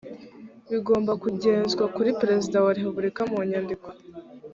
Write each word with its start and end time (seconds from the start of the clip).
bigomba 0.71 1.11
kugezwa 1.23 1.85
kuri 1.95 2.09
perezida 2.21 2.57
wa 2.65 2.71
repubulika 2.77 3.21
mu 3.31 3.37
nyandiko 3.49 3.87